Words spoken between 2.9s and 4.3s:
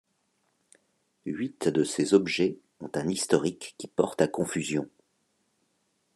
un historique qui porte à